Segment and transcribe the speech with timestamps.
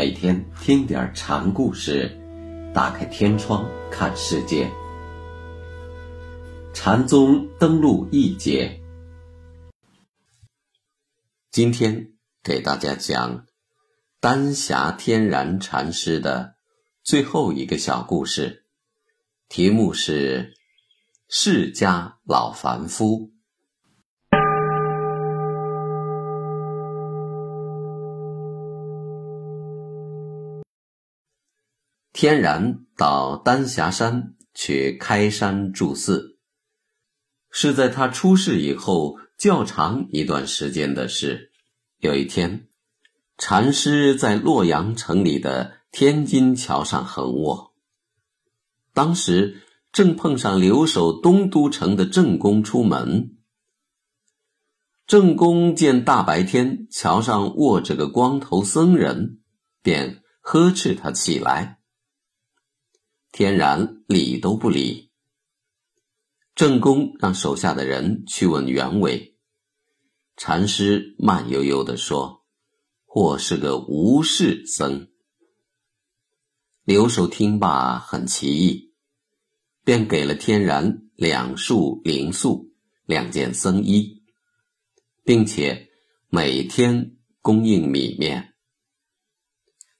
[0.00, 2.18] 每天听点禅故事，
[2.72, 4.66] 打开天窗看世界。
[6.72, 8.80] 禅宗登陆一节，
[11.50, 13.44] 今天给大家讲
[14.20, 16.54] 丹霞天然禅师的
[17.02, 18.64] 最后一个小故事，
[19.50, 20.44] 题目是
[21.28, 23.18] 《释迦老凡夫》。
[32.12, 36.38] 天然到丹霞山去开山住寺，
[37.50, 41.52] 是在他出世以后较长一段时间的事。
[41.98, 42.68] 有一天，
[43.38, 47.74] 禅师在洛阳城里的天津桥上横卧，
[48.92, 53.36] 当时正碰上留守东都城的郑公出门。
[55.06, 59.40] 郑公见大白天桥上卧着个光头僧人，
[59.82, 61.79] 便呵斥他起来。
[63.32, 65.12] 天然理都不理。
[66.54, 69.38] 正宫让手下的人去问原委。
[70.36, 72.44] 禅师慢悠悠地说
[73.06, 75.08] ：“或是个无事僧。”
[76.84, 78.92] 留守听罢很奇异，
[79.84, 82.72] 便给了天然两束灵素、
[83.06, 84.24] 两件僧衣，
[85.24, 85.88] 并且
[86.28, 88.54] 每天供应米面。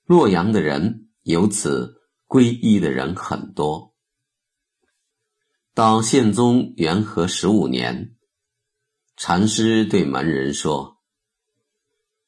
[0.05, 2.00] 洛阳的人由此。
[2.31, 3.93] 皈依的人很多。
[5.75, 8.15] 到宪宗元和十五年，
[9.17, 10.99] 禅师对门人说：“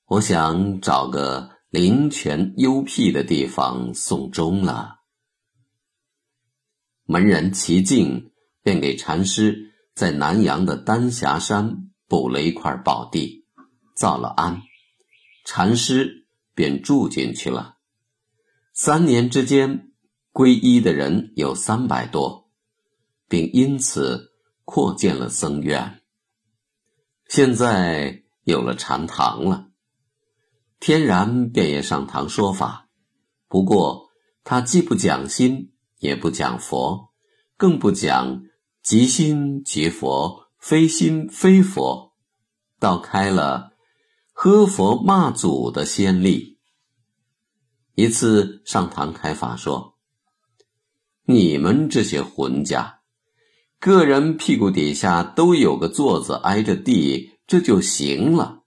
[0.06, 5.02] 我想找个灵泉幽僻的地方送终了。”
[7.07, 13.46] 门人齐敬便给禅师在南阳的丹霞山补了一块宝地，
[13.95, 14.62] 造了庵，
[15.45, 16.27] 禅师
[16.57, 17.77] 便住进去了。
[18.73, 19.91] 三年之间。
[20.32, 22.48] 皈依的人有三百多，
[23.28, 24.32] 并因此
[24.64, 26.00] 扩建了僧院。
[27.28, 29.68] 现在有了禅堂了，
[30.80, 32.88] 天然便也上堂说法。
[33.46, 34.08] 不过
[34.42, 37.10] 他既不讲心，也不讲佛，
[37.58, 38.44] 更不讲
[38.82, 42.14] 即心即佛，非心非佛，
[42.78, 43.74] 倒开了
[44.32, 46.58] 喝佛骂祖的先例。
[47.94, 49.92] 一次上堂开法说。
[51.24, 53.00] 你们这些混家，
[53.78, 58.62] 个人屁股底下都有个座子挨着地，这就行了。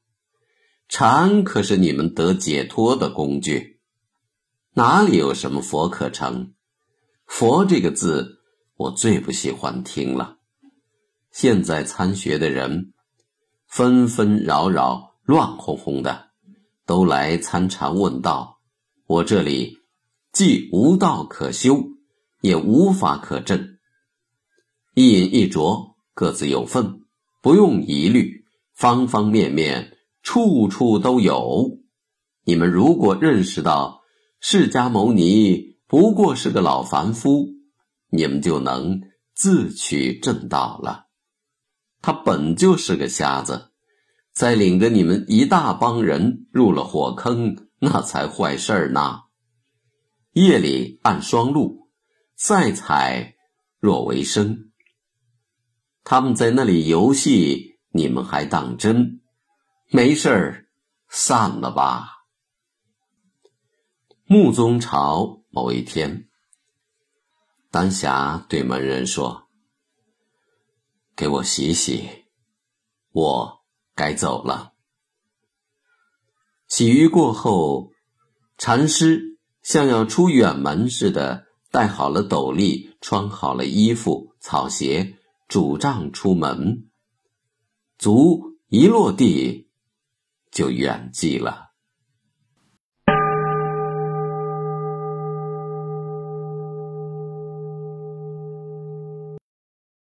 [0.87, 3.81] 禅可是你们得解脱的工具，
[4.75, 6.53] 哪里有什么佛可成？
[7.25, 8.39] 佛这个字，
[8.77, 10.37] 我最不喜欢听了。
[11.31, 12.93] 现在参学的人，
[13.67, 16.29] 纷纷扰扰、乱哄哄的，
[16.85, 18.61] 都来参禅问道。
[19.07, 19.79] 我这里
[20.31, 21.94] 既无道可修。
[22.45, 23.79] 也无法可证，
[24.93, 27.01] 一饮一啄各自有份，
[27.41, 28.45] 不用疑虑，
[28.75, 31.79] 方方面面处处都有。
[32.43, 34.03] 你们如果认识到
[34.39, 37.47] 释迦牟尼不过是个老凡夫，
[38.11, 39.01] 你们就能
[39.33, 41.05] 自取正道了。
[42.03, 43.71] 他本就是个瞎子，
[44.35, 49.21] 再领着你们一大帮人入了火坑，那才坏事儿呢。
[50.33, 51.84] 夜里按双路。
[52.35, 53.35] 再采
[53.79, 54.71] 若为生，
[56.03, 59.21] 他们在那里游戏，你们还当真？
[59.89, 60.67] 没事儿，
[61.07, 62.09] 散了吧。
[64.25, 66.27] 穆宗朝某一天，
[67.71, 69.47] 丹霞对门人说
[71.15, 72.25] ：“给我洗洗，
[73.11, 73.65] 我
[73.95, 74.73] 该走了。”
[76.67, 77.91] 洗浴过后，
[78.57, 81.44] 禅师像要出远门似的。
[81.75, 85.17] 戴好了斗笠，穿好了衣服、草鞋，
[85.49, 86.89] 拄杖出门，
[87.97, 89.67] 足一落地，
[90.49, 91.73] 就远迹了。